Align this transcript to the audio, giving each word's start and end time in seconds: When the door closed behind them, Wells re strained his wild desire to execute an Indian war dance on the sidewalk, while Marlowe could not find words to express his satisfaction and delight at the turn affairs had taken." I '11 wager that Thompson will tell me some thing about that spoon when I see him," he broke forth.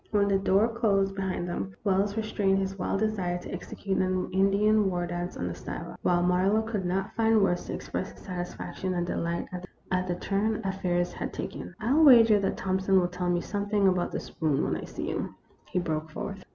When 0.09 0.29
the 0.29 0.39
door 0.39 0.67
closed 0.67 1.13
behind 1.13 1.47
them, 1.47 1.75
Wells 1.83 2.17
re 2.17 2.23
strained 2.23 2.57
his 2.57 2.79
wild 2.79 3.01
desire 3.01 3.37
to 3.37 3.51
execute 3.51 3.99
an 3.99 4.31
Indian 4.31 4.89
war 4.89 5.05
dance 5.05 5.37
on 5.37 5.47
the 5.47 5.53
sidewalk, 5.53 5.99
while 6.01 6.23
Marlowe 6.23 6.63
could 6.63 6.85
not 6.85 7.13
find 7.15 7.43
words 7.43 7.65
to 7.65 7.75
express 7.75 8.09
his 8.11 8.21
satisfaction 8.21 8.95
and 8.95 9.05
delight 9.05 9.47
at 9.91 10.07
the 10.07 10.15
turn 10.15 10.59
affairs 10.65 11.13
had 11.13 11.31
taken." 11.31 11.75
I 11.79 11.89
'11 11.89 12.05
wager 12.05 12.39
that 12.39 12.57
Thompson 12.57 12.99
will 12.99 13.09
tell 13.09 13.29
me 13.29 13.41
some 13.41 13.67
thing 13.69 13.87
about 13.87 14.11
that 14.13 14.21
spoon 14.21 14.63
when 14.63 14.75
I 14.75 14.85
see 14.85 15.05
him," 15.05 15.35
he 15.69 15.77
broke 15.77 16.09
forth. 16.09 16.45